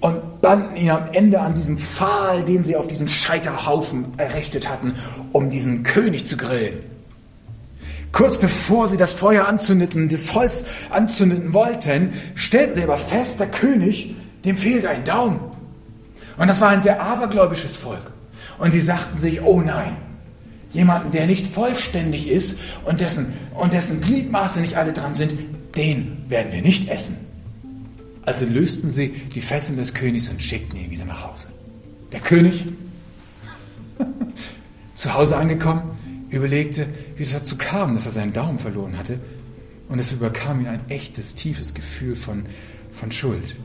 und 0.00 0.42
banden 0.42 0.76
ihn 0.76 0.90
am 0.90 1.06
Ende 1.12 1.40
an 1.40 1.54
diesem 1.54 1.78
Pfahl, 1.78 2.44
den 2.44 2.62
sie 2.62 2.76
auf 2.76 2.88
diesem 2.88 3.08
Scheiterhaufen 3.08 4.04
errichtet 4.18 4.68
hatten, 4.68 4.92
um 5.32 5.48
diesen 5.48 5.82
König 5.82 6.26
zu 6.26 6.36
grillen. 6.36 6.74
Kurz 8.12 8.36
bevor 8.36 8.90
sie 8.90 8.98
das 8.98 9.14
Feuer 9.14 9.48
anzündeten, 9.48 10.10
das 10.10 10.34
Holz 10.34 10.66
anzünden 10.90 11.54
wollten, 11.54 12.12
stellten 12.34 12.74
sie 12.74 12.82
aber 12.82 12.98
fest, 12.98 13.40
der 13.40 13.46
König, 13.46 14.14
dem 14.44 14.58
fehlt 14.58 14.84
ein 14.84 15.04
Daumen. 15.04 15.40
Und 16.36 16.48
das 16.48 16.60
war 16.60 16.68
ein 16.68 16.82
sehr 16.82 17.00
abergläubisches 17.00 17.78
Volk. 17.78 18.12
Und 18.58 18.72
sie 18.72 18.82
sagten 18.82 19.16
sich, 19.16 19.40
oh 19.40 19.62
nein, 19.62 19.96
jemanden, 20.74 21.12
der 21.12 21.26
nicht 21.26 21.46
vollständig 21.46 22.28
ist 22.28 22.58
und 22.84 23.00
dessen, 23.00 23.32
und 23.54 23.72
dessen 23.72 24.00
Gliedmaße 24.00 24.60
nicht 24.60 24.76
alle 24.76 24.92
dran 24.92 25.14
sind, 25.14 25.32
den 25.76 26.18
werden 26.28 26.52
wir 26.52 26.60
nicht 26.60 26.88
essen. 26.88 27.16
Also 28.22 28.44
lösten 28.44 28.90
sie 28.90 29.08
die 29.08 29.40
Fesseln 29.40 29.78
des 29.78 29.94
Königs 29.94 30.28
und 30.28 30.42
schickten 30.42 30.78
ihn 30.78 30.90
wieder 30.90 31.04
nach 31.04 31.30
Hause. 31.30 31.46
Der 32.12 32.20
König, 32.20 32.64
zu 34.94 35.14
Hause 35.14 35.36
angekommen, 35.36 35.82
überlegte, 36.30 36.86
wie 37.16 37.22
es 37.22 37.32
dazu 37.32 37.56
kam, 37.56 37.94
dass 37.94 38.06
er 38.06 38.12
seinen 38.12 38.32
Daumen 38.32 38.58
verloren 38.58 38.98
hatte. 38.98 39.18
Und 39.88 39.98
es 39.98 40.12
überkam 40.12 40.60
ihn 40.60 40.66
ein 40.66 40.80
echtes, 40.88 41.34
tiefes 41.34 41.74
Gefühl 41.74 42.16
von, 42.16 42.44
von 42.92 43.12
Schuld. 43.12 43.56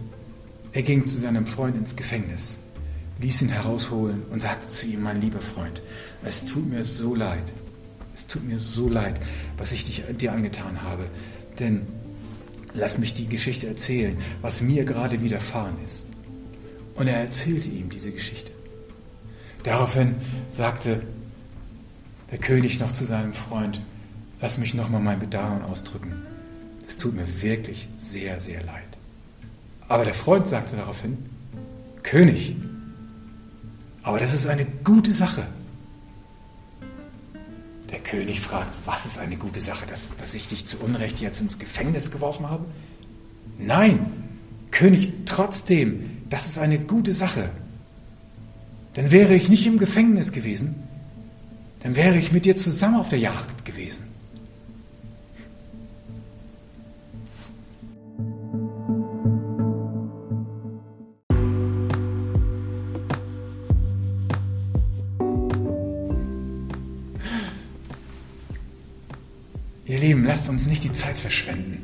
Er 0.74 0.84
ging 0.84 1.08
zu 1.08 1.18
seinem 1.18 1.48
Freund 1.48 1.76
ins 1.76 1.96
Gefängnis, 1.96 2.58
ließ 3.22 3.42
ihn 3.42 3.50
herausholen 3.50 4.24
und 4.32 4.42
sagte 4.42 4.70
zu 4.70 4.88
ihm, 4.88 5.02
mein 5.02 5.22
lieber 5.22 5.42
Freund, 5.42 5.82
es 6.24 6.46
tut 6.46 6.70
mir 6.70 6.86
so 6.86 7.16
leid, 7.16 7.52
es 8.16 8.28
tut 8.28 8.44
mir 8.48 8.60
so 8.60 8.90
leid, 8.90 9.20
was 9.58 9.72
ich 9.72 9.84
dich, 9.84 10.04
dir 10.18 10.34
angetan 10.34 10.82
habe. 10.84 11.06
Denn 11.60 11.88
lass 12.74 12.98
mich 12.98 13.14
die 13.14 13.28
Geschichte 13.28 13.68
erzählen, 13.68 14.18
was 14.42 14.62
mir 14.62 14.86
gerade 14.86 15.22
widerfahren 15.22 15.76
ist. 15.86 16.06
Und 16.96 17.08
er 17.08 17.18
erzählte 17.18 17.70
ihm 17.70 17.90
diese 17.90 18.12
Geschichte. 18.12 18.52
Daraufhin 19.64 20.16
sagte 20.50 21.02
der 22.32 22.40
König 22.40 22.80
noch 22.80 22.94
zu 22.94 23.06
seinem 23.06 23.34
Freund, 23.34 23.82
lass 24.42 24.58
mich 24.58 24.74
nochmal 24.74 25.02
mein 25.02 25.20
Bedauern 25.20 25.64
ausdrücken. 25.64 26.14
Es 26.86 26.98
tut 26.98 27.16
mir 27.16 27.42
wirklich 27.42 27.88
sehr, 27.96 28.40
sehr 28.40 28.64
leid. 28.64 28.84
Aber 29.88 30.06
der 30.06 30.14
Freund 30.14 30.48
sagte 30.48 30.76
daraufhin, 30.76 31.18
König, 32.04 32.56
aber 34.10 34.18
das 34.18 34.34
ist 34.34 34.48
eine 34.48 34.66
gute 34.66 35.14
Sache. 35.14 35.46
Der 37.92 38.00
König 38.00 38.42
fragt, 38.42 38.74
was 38.84 39.06
ist 39.06 39.20
eine 39.20 39.38
gute 39.38 39.62
Sache, 39.62 39.86
dass, 39.86 40.18
dass 40.18 40.34
ich 40.34 40.48
dich 40.48 40.66
zu 40.66 40.80
Unrecht 40.80 41.20
jetzt 41.20 41.42
ins 41.42 41.60
Gefängnis 41.60 42.10
geworfen 42.10 42.50
habe? 42.50 42.66
Nein, 43.60 44.00
König, 44.72 45.14
trotzdem, 45.28 46.24
das 46.28 46.48
ist 46.48 46.58
eine 46.58 46.80
gute 46.80 47.14
Sache. 47.14 47.52
Dann 48.96 49.12
wäre 49.12 49.36
ich 49.36 49.48
nicht 49.48 49.68
im 49.68 49.78
Gefängnis 49.78 50.32
gewesen, 50.32 50.74
dann 51.84 51.96
wäre 51.96 52.18
ich 52.18 52.32
mit 52.32 52.46
dir 52.46 52.58
zusammen 52.58 53.00
auf 53.00 53.10
der 53.10 53.20
Jagd 53.20 53.64
gewesen. 53.64 54.06
Zeit 71.00 71.18
verschwenden, 71.18 71.82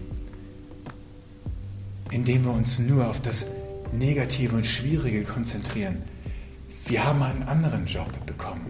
indem 2.11 2.43
wir 2.43 2.51
uns 2.51 2.79
nur 2.79 3.07
auf 3.07 3.21
das 3.21 3.49
Negative 3.93 4.53
und 4.53 4.65
Schwierige 4.65 5.23
konzentrieren. 5.23 6.03
Wir 6.85 7.05
haben 7.05 7.23
einen 7.23 7.43
anderen 7.43 7.85
Job 7.85 8.09
bekommen. 8.25 8.65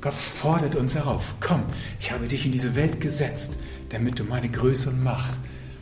Gott 0.00 0.14
fordert 0.14 0.76
uns 0.76 0.94
herauf, 0.94 1.34
komm, 1.40 1.64
ich 1.98 2.12
habe 2.12 2.28
dich 2.28 2.46
in 2.46 2.52
diese 2.52 2.76
Welt 2.76 3.00
gesetzt, 3.00 3.56
damit 3.88 4.20
du 4.20 4.24
meine 4.24 4.48
Größe 4.48 4.90
und 4.90 5.02
Macht 5.02 5.36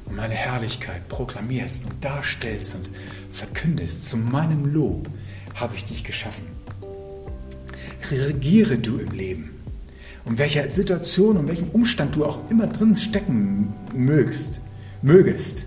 und 0.07 0.16
meine 0.16 0.35
Herrlichkeit 0.35 1.07
proklamierst 1.09 1.85
und 1.85 2.03
darstellst 2.03 2.75
und 2.75 2.90
verkündest. 3.33 4.09
Zu 4.09 4.16
meinem 4.16 4.72
Lob 4.72 5.11
habe 5.55 5.77
ich 5.77 5.85
dich 5.85 6.05
geschaffen. 6.05 6.46
Reagiere 8.11 8.79
du 8.79 8.96
im 8.96 9.11
Leben. 9.11 9.56
Um 10.27 10.37
welcher 10.39 10.71
Situation, 10.71 11.37
um 11.37 11.49
welchem 11.49 11.69
Umstand 11.71 12.17
du 12.17 12.25
auch 12.25 12.51
immer 12.51 12.67
drin 12.67 12.97
stecken 12.97 13.73
mögst, 13.95 14.61
mögest. 15.01 15.67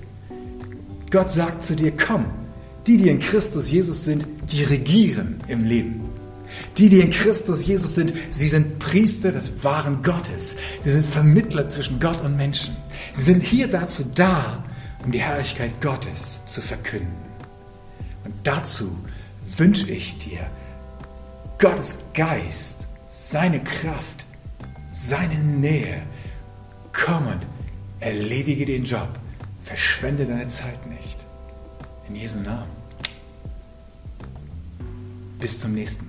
Gott 1.09 1.31
sagt 1.31 1.63
zu 1.63 1.75
dir, 1.75 1.91
komm, 1.95 2.25
die, 2.85 2.97
die 2.97 3.09
in 3.09 3.19
Christus 3.19 3.71
Jesus 3.71 4.05
sind, 4.05 4.27
die 4.51 4.63
regieren 4.63 5.41
im 5.47 5.63
Leben. 5.63 6.01
Die, 6.77 6.89
die 6.89 6.99
in 6.99 7.11
Christus 7.11 7.65
Jesus 7.65 7.95
sind, 7.95 8.13
sie 8.31 8.47
sind 8.47 8.79
Priester 8.79 9.31
des 9.31 9.63
wahren 9.63 10.01
Gottes. 10.01 10.57
Sie 10.81 10.91
sind 10.91 11.05
Vermittler 11.05 11.69
zwischen 11.69 11.99
Gott 11.99 12.21
und 12.21 12.35
Menschen. 12.35 12.75
Sie 13.13 13.23
sind 13.23 13.43
hier 13.43 13.67
dazu 13.67 14.03
da, 14.15 14.63
um 15.05 15.11
die 15.11 15.21
Herrlichkeit 15.21 15.79
Gottes 15.81 16.39
zu 16.45 16.61
verkünden. 16.61 17.15
Und 18.25 18.33
dazu 18.43 18.89
wünsche 19.57 19.89
ich 19.89 20.17
dir 20.17 20.39
Gottes 21.59 21.99
Geist, 22.13 22.87
seine 23.07 23.63
Kraft, 23.63 24.25
seine 24.91 25.35
Nähe. 25.35 26.01
Komm 26.91 27.27
und 27.27 27.47
erledige 27.99 28.65
den 28.65 28.83
Job. 28.83 29.09
Verschwende 29.63 30.25
deine 30.25 30.47
Zeit 30.47 30.85
nicht. 30.87 31.25
In 32.07 32.15
Jesu 32.15 32.39
Namen. 32.39 32.71
Bis 35.39 35.59
zum 35.59 35.73
nächsten 35.73 36.08